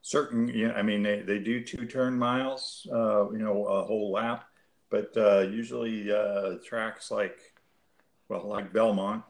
[0.00, 0.48] certain.
[0.48, 4.10] You know, I mean, they, they do two turn miles, uh, you know, a whole
[4.10, 4.46] lap,
[4.88, 7.38] but uh, usually uh, tracks like,
[8.30, 9.24] well, like Belmont,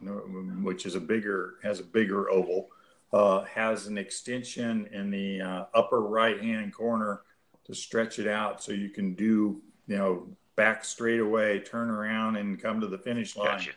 [0.63, 2.69] which is a bigger has a bigger oval,
[3.11, 7.23] uh, has an extension in the uh, upper right hand corner
[7.65, 12.37] to stretch it out, so you can do you know back straight away, turn around,
[12.37, 13.57] and come to the finish line.
[13.57, 13.71] Gotcha.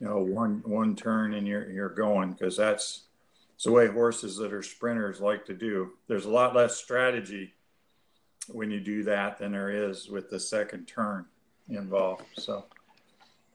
[0.00, 3.05] You know, one one turn and you're you're going because that's
[3.56, 5.92] it's the way horses that are sprinters like to do.
[6.08, 7.54] There's a lot less strategy
[8.48, 11.24] when you do that than there is with the second turn
[11.70, 12.24] involved.
[12.38, 12.66] So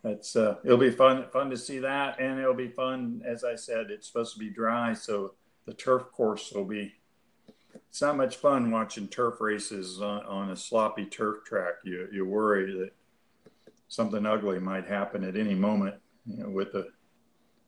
[0.03, 3.21] it's uh, it'll be fun fun to see that, and it'll be fun.
[3.23, 5.35] As I said, it's supposed to be dry, so
[5.65, 6.95] the turf course will be.
[7.75, 11.75] It's not much fun watching turf races on, on a sloppy turf track.
[11.83, 12.91] You you worry that
[13.87, 16.87] something ugly might happen at any moment you know, with the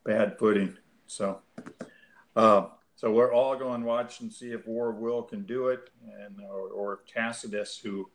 [0.04, 0.76] bad footing.
[1.06, 1.40] So
[2.36, 2.66] uh,
[2.96, 5.90] so we're all going to watch and see if War of Will can do it,
[6.20, 8.08] and or, or if Tacitus, who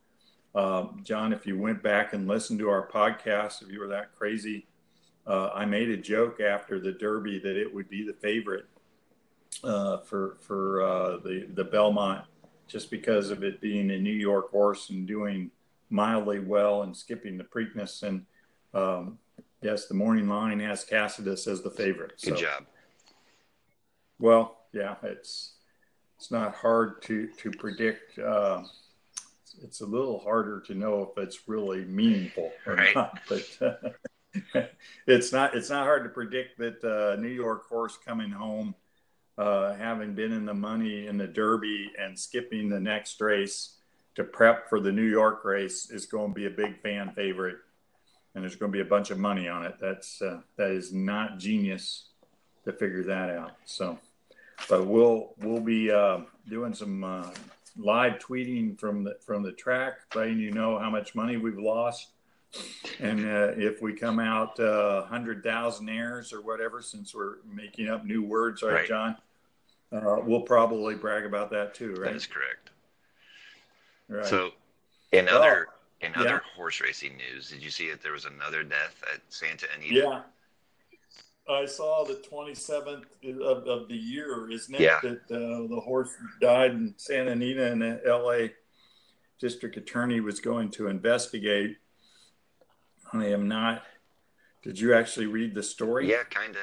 [0.56, 4.16] um, John, if you went back and listened to our podcast, if you were that
[4.16, 4.68] crazy,
[5.28, 8.66] uh, I made a joke after the Derby that it would be the favorite
[9.64, 12.26] uh, for for uh, the the Belmont,
[12.68, 15.52] just because of it being a New York horse and doing
[15.90, 18.04] mildly well and skipping the Preakness.
[18.04, 18.26] And
[18.74, 19.20] um,
[19.62, 22.14] yes, the morning line has Tacitus as the favorite.
[22.24, 22.66] Good so, job.
[24.20, 25.54] Well, yeah, it's
[26.18, 28.20] it's not hard to to predict.
[28.20, 28.64] Uh,
[29.64, 32.96] it's a little harder to know if it's really meaningful or right.
[32.96, 34.62] not, but uh,
[35.08, 38.76] it's not it's not hard to predict that uh, New York horse coming home,
[39.38, 43.78] uh, having been in the money in the Derby and skipping the next race
[44.16, 47.58] to prep for the New York race is going to be a big fan favorite,
[48.36, 49.76] and there's going to be a bunch of money on it.
[49.80, 52.10] That's uh, that is not genius
[52.66, 53.54] to figure that out.
[53.64, 53.98] So.
[54.68, 57.32] But we'll we'll be uh, doing some uh,
[57.78, 62.10] live tweeting from the from the track, letting you know how much money we've lost,
[63.00, 67.90] and uh, if we come out uh, hundred thousand airs or whatever, since we're making
[67.90, 68.88] up new words, right, right.
[68.88, 69.16] John?
[69.92, 72.12] Uh, we'll probably brag about that too, right?
[72.12, 72.70] That is correct.
[74.08, 74.26] Right.
[74.26, 74.52] So,
[75.12, 75.68] in well, other
[76.02, 76.40] in other yeah.
[76.56, 79.96] horse racing news, did you see that there was another death at Santa Anita?
[79.96, 80.22] Yeah,
[81.50, 83.06] I saw the 27th
[83.42, 84.82] of, of the year, isn't it?
[84.82, 85.00] Yeah.
[85.02, 88.50] That uh, the horse died in Santa Anita, and the LA
[89.40, 91.78] district attorney was going to investigate.
[93.14, 93.84] I am not.
[94.62, 96.10] Did you actually read the story?
[96.10, 96.62] Yeah, kind of.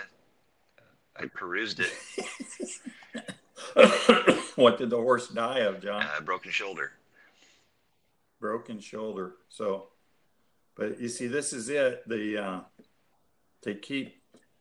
[1.18, 1.92] I perused it.
[4.56, 6.02] what did the horse die of, John?
[6.02, 6.92] Uh, broken shoulder.
[8.38, 9.36] Broken shoulder.
[9.48, 9.88] So,
[10.76, 12.06] but you see, this is it.
[12.06, 12.60] The uh,
[13.62, 14.15] they keep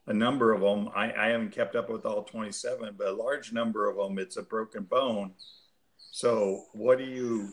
[0.08, 0.90] a number of them.
[0.96, 4.38] I, I haven't kept up with all 27, but a large number of them, it's
[4.38, 5.32] a broken bone.
[6.12, 7.50] So, what are you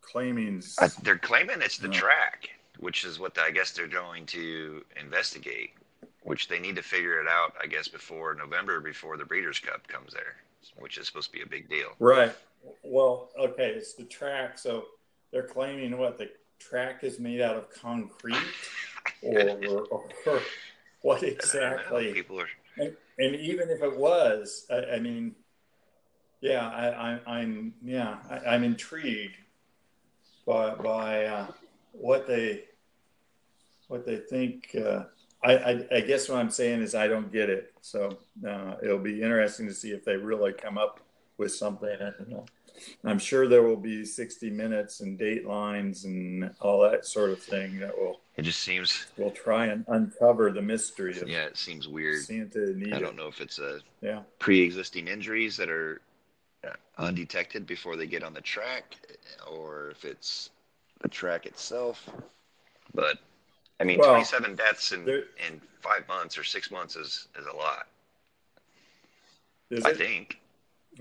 [0.00, 0.62] claiming?
[0.78, 4.82] Uh, they're claiming it's the track, which is what the, I guess they're going to
[5.00, 5.70] investigate,
[6.22, 9.86] which they need to figure it out, I guess, before November, before the Breeders' Cup
[9.86, 10.36] comes there,
[10.78, 11.90] which is supposed to be a big deal.
[11.98, 12.32] Right.
[12.82, 14.58] Well, okay, it's the track.
[14.58, 14.86] So,
[15.32, 18.36] they're claiming what the track is made out of concrete
[19.22, 20.40] or, or, or
[21.02, 25.34] what exactly people are and, and, even if it was i, I mean
[26.40, 29.36] yeah I, am I'm yeah I, am intrigued
[30.46, 31.46] by by uh,
[31.92, 32.64] what they
[33.90, 34.74] what they think.
[34.76, 35.02] Uh,
[35.42, 37.72] I, I, I guess what I'm saying is I don't get it.
[37.80, 41.00] So uh, it'll be interesting to see if they really come up
[41.38, 41.96] with something.
[41.98, 42.46] And,
[43.04, 47.78] I'm sure there will be 60 minutes and datelines and all that sort of thing
[47.80, 48.20] that will.
[48.36, 49.06] It just seems.
[49.16, 51.18] We'll try and uncover the mystery.
[51.20, 52.22] Of yeah, it seems weird.
[52.22, 56.00] Santa I don't know if it's a yeah pre-existing injuries that are
[56.64, 58.96] uh, undetected before they get on the track,
[59.50, 60.50] or if it's
[61.02, 62.08] the track itself.
[62.94, 63.18] But
[63.78, 67.46] I mean, Well, 27 deaths in there- in five months or six months is is
[67.46, 67.88] a lot.
[69.70, 69.96] Is I it?
[69.98, 70.39] think.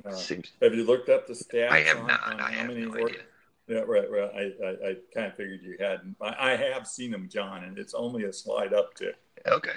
[0.05, 0.51] Uh, Seems.
[0.61, 1.69] have you looked up the stats?
[1.69, 2.23] I have on- not.
[2.25, 3.21] on I have many no wor- idea.
[3.67, 4.31] Yeah, right, right.
[4.33, 6.15] I, I, I kind of figured you hadn't.
[6.21, 9.13] I, I have seen them, John, and it's only a slight uptick.
[9.47, 9.71] Okay.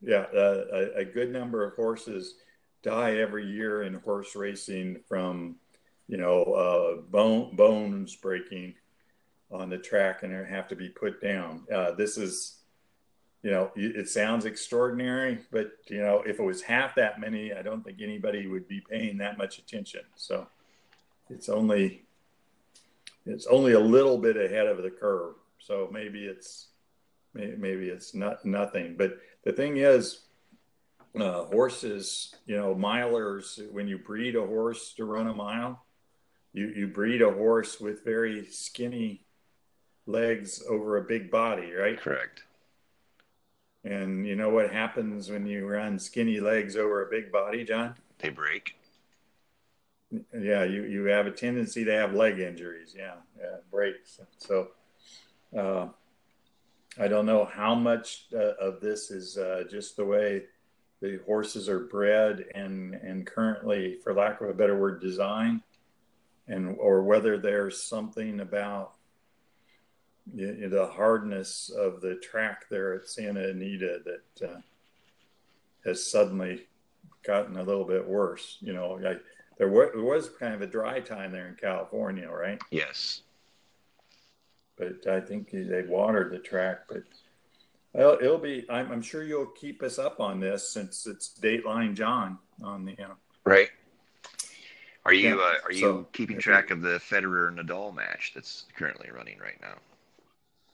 [0.00, 2.34] Yeah, uh, a, a good number of horses
[2.82, 5.56] die every year in horse racing from,
[6.06, 8.74] you know, uh, bone bones breaking
[9.50, 11.64] on the track and they have to be put down.
[11.72, 12.58] Uh, this is,
[13.44, 17.62] you know, it sounds extraordinary, but you know, if it was half that many, I
[17.62, 20.00] don't think anybody would be paying that much attention.
[20.16, 20.48] So,
[21.30, 22.02] it's only,
[23.26, 25.34] it's only a little bit ahead of the curve.
[25.58, 26.68] So maybe it's
[27.34, 30.20] maybe it's not nothing, but the thing is,
[31.18, 35.84] uh, horses, you know, milers, when you breed a horse to run a mile,
[36.52, 39.24] you, you breed a horse with very skinny
[40.06, 42.00] legs over a big body, right?
[42.00, 42.42] Correct.
[43.84, 47.94] And you know what happens when you run skinny legs over a big body, John?
[48.18, 48.76] They break.
[50.32, 52.94] Yeah, you, you have a tendency to have leg injuries.
[52.96, 54.20] Yeah, yeah breaks.
[54.38, 54.68] So,
[55.56, 55.88] uh,
[56.98, 60.44] I don't know how much uh, of this is uh, just the way
[61.02, 65.60] the horses are bred and and currently, for lack of a better word, designed,
[66.46, 68.94] and or whether there's something about
[70.32, 74.60] y- the hardness of the track there at Santa Anita that uh,
[75.84, 76.66] has suddenly
[77.26, 78.58] gotten a little bit worse.
[78.60, 79.16] You know, I,
[79.58, 82.60] there, wa- there was kind of a dry time there in California, right?
[82.70, 83.22] Yes.
[84.76, 86.80] but I think they watered the track.
[86.88, 87.02] But
[87.92, 88.66] well, it'll be.
[88.68, 92.92] I'm, I'm sure you'll keep us up on this since it's Dateline John on the.
[92.92, 93.68] You know, Right.
[95.06, 98.64] Are you Yeah, uh, are you so- keeping track of the Federer Nadal match that's
[98.76, 99.74] currently running right now?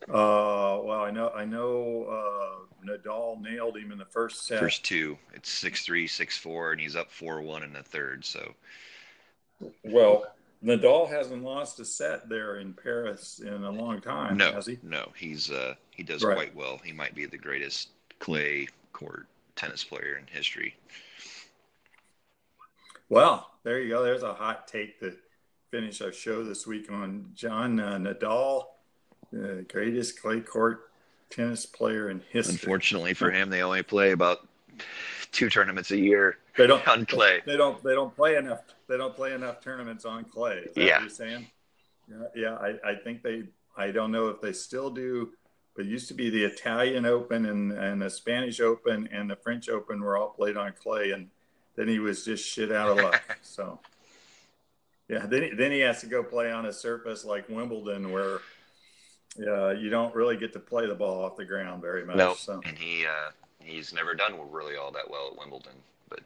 [0.09, 4.59] Uh, well, I know I know uh, Nadal nailed him in the first set.
[4.59, 8.25] First two, it's six three, six four, and he's up four one in the third.
[8.25, 8.55] So
[9.85, 10.25] Well,
[10.65, 14.79] Nadal hasn't lost a set there in Paris in a long time, no, has he?
[14.83, 16.35] no, he's uh he does Right.
[16.35, 16.79] quite well.
[16.85, 20.77] He might be the greatest clay court tennis player in history.
[23.09, 24.03] Well, there you go.
[24.03, 25.17] There's a hot take to
[25.71, 28.65] finish our show this week on John uh, Nadal,
[29.33, 30.91] the greatest clay court
[31.31, 32.55] tennis player in history.
[32.55, 34.47] Unfortunately for him, they only play about
[35.33, 37.41] two tournaments a year They don't on clay.
[37.47, 37.83] They don't.
[37.83, 38.63] They don't play enough.
[38.89, 40.67] They don't play enough tournaments on clay.
[40.77, 41.01] Yeah.
[41.01, 41.47] you're saying?
[42.09, 42.27] Yeah.
[42.35, 42.55] Yeah.
[42.55, 43.45] I, I think they.
[43.77, 45.31] I don't know if they still do,
[45.77, 49.37] but it used to be the Italian Open and and the Spanish Open and the
[49.37, 51.29] French Open were all played on clay, and
[51.77, 53.39] then he was just shit out of luck.
[53.43, 53.79] so.
[55.09, 55.27] Yeah.
[55.27, 58.41] Then then he has to go play on a surface like Wimbledon where.
[59.37, 62.17] Yeah, you don't really get to play the ball off the ground very much.
[62.17, 62.61] No, So.
[62.65, 65.73] and he uh, he's never done really all that well at Wimbledon.
[66.09, 66.21] But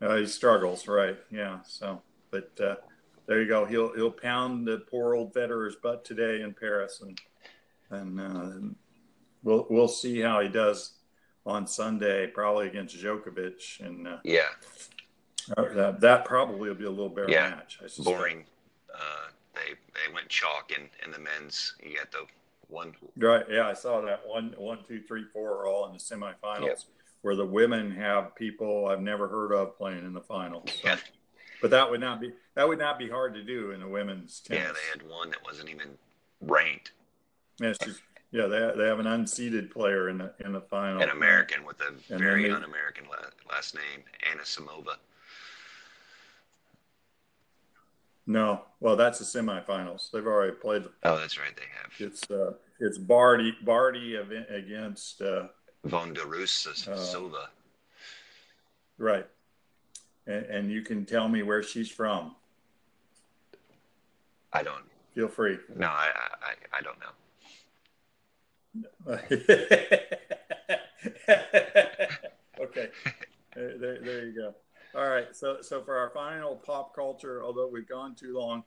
[0.00, 1.16] Uh, he struggles, right?
[1.30, 1.58] Yeah.
[1.66, 2.00] So,
[2.30, 2.76] but uh,
[3.26, 3.64] there you go.
[3.64, 7.18] He'll he'll pound the poor old Federer's butt today in Paris, and
[7.90, 8.68] and uh,
[9.42, 10.92] we'll we'll see how he does
[11.46, 14.42] on Sunday, probably against Djokovic, and uh, yeah,
[15.56, 17.50] that, that probably will be a little better Yeah.
[17.50, 17.78] match.
[17.82, 18.04] I suspect.
[18.16, 18.44] boring.
[18.94, 19.28] Uh,
[19.94, 21.74] they went chalk in in the men's.
[21.82, 22.26] You got the
[22.68, 22.94] one.
[23.16, 23.44] Right.
[23.50, 26.78] Yeah, I saw that one, one, two, three, four are all in the semifinals, Yep.
[27.22, 30.70] where the women have people I've never heard of playing in the finals.
[30.72, 30.88] So.
[30.88, 30.96] Yeah.
[31.62, 34.40] But that would not be that would not be hard to do in the women's
[34.40, 34.64] tennis.
[34.64, 35.96] Yeah, they had one that wasn't even
[36.40, 36.92] ranked.
[37.60, 41.00] Yeah, just, yeah, they they have an unseeded player in the in the final.
[41.02, 43.06] An American with a then very they- un-American
[43.48, 44.96] last name, Anisimova.
[48.26, 50.10] No, well, that's the semifinals.
[50.10, 50.84] They've already played.
[51.02, 51.54] Oh, that's right.
[51.56, 55.48] They have It's uh, it's Barty Barty against uh,
[55.84, 57.50] Von der Roos Uh, Silva.
[58.98, 59.26] right,
[60.26, 62.34] and, and you can tell me where she's from.
[64.52, 64.84] I don't.
[65.14, 65.58] Feel free.
[65.76, 66.10] No, I
[66.42, 67.12] I, I don't know.
[72.60, 72.88] okay,
[73.54, 74.54] there, there you go.
[74.96, 78.62] All right, so so for our final pop culture, although we've gone too long,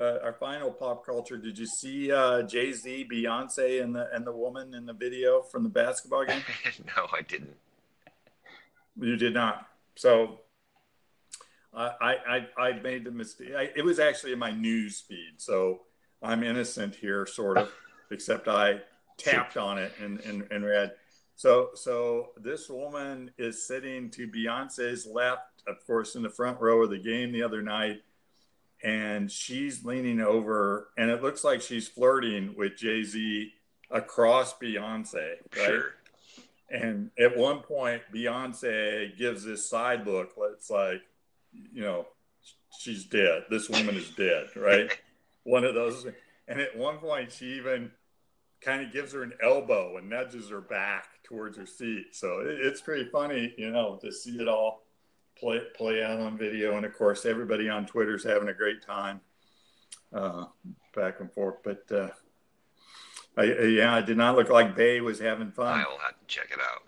[0.00, 1.36] uh, our final pop culture.
[1.36, 5.40] Did you see uh, Jay Z, Beyonce, and the and the woman in the video
[5.42, 6.42] from the basketball game?
[6.96, 7.54] no, I didn't.
[9.00, 9.68] You did not.
[9.94, 10.40] So
[11.72, 13.54] I I I made the mistake.
[13.56, 15.82] I, it was actually in my news feed, so
[16.22, 17.72] I'm innocent here, sort of,
[18.10, 18.80] except I
[19.16, 20.92] tapped on it and, and, and read.
[21.34, 26.82] So so this woman is sitting to Beyonce's left, of course, in the front row
[26.82, 28.02] of the game the other night,
[28.82, 33.52] and she's leaning over, and it looks like she's flirting with Jay Z
[33.90, 35.66] across Beyonce, right?
[35.66, 35.94] Sure.
[36.70, 40.32] And at one point, Beyonce gives this side look.
[40.54, 41.02] It's like,
[41.52, 42.06] you know,
[42.78, 43.44] she's dead.
[43.50, 44.98] This woman is dead, right?
[45.44, 46.06] one of those.
[46.48, 47.90] And at one point, she even
[48.62, 52.06] kind of gives her an elbow and nudges her back towards her seat.
[52.12, 54.82] So it's pretty funny, you know, to see it all
[55.38, 56.76] play play out on video.
[56.76, 59.20] And of course, everybody on Twitter's having a great time
[60.12, 60.46] uh,
[60.94, 61.56] back and forth.
[61.62, 62.08] But uh,
[63.36, 65.80] I, yeah, it did not look like Bey was having fun.
[65.80, 66.82] I'll have to check it out.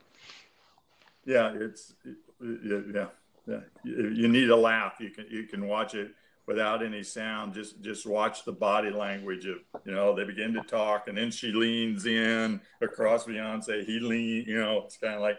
[1.25, 1.95] Yeah, it's
[2.41, 3.07] yeah,
[3.47, 3.61] yeah.
[3.83, 4.95] You, you need a laugh.
[5.01, 6.11] You can you can watch it
[6.47, 7.55] without any sound.
[7.55, 11.31] Just just watch the body language of you know they begin to talk and then
[11.31, 13.85] she leans in across Beyonce.
[13.85, 15.39] He lean you know it's kind of like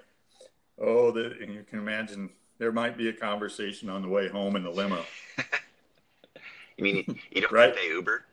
[0.80, 4.56] oh the, and you can imagine there might be a conversation on the way home
[4.56, 5.04] in the limo.
[6.78, 7.76] you mean you don't right?
[7.76, 8.26] pay Uber?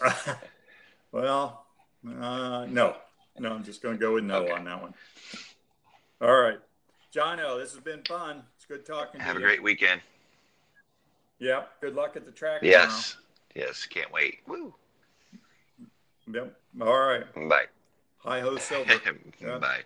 [1.12, 1.66] well,
[2.06, 2.96] uh, no,
[3.38, 3.52] no.
[3.52, 4.52] I'm just going to go with no okay.
[4.52, 4.94] on that one.
[6.20, 6.58] All right,
[7.10, 8.42] John O, this has been fun.
[8.56, 9.20] It's good talking.
[9.20, 9.46] Have a you.
[9.46, 10.00] great weekend.
[11.38, 11.64] Yeah.
[11.80, 12.60] Good luck at the track.
[12.62, 13.16] Yes.
[13.52, 13.68] Tomorrow.
[13.68, 13.86] Yes.
[13.86, 14.38] Can't wait.
[14.46, 14.74] Woo.
[16.32, 16.56] Yep.
[16.80, 17.48] All right.
[17.48, 17.64] Bye.
[18.18, 18.94] Hi ho, Silver.
[19.60, 19.82] Bye.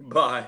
[0.00, 0.46] Bye.